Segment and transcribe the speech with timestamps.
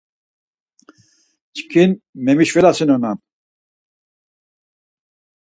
[1.55, 1.91] Çkin
[2.25, 3.17] memişvelasinonan.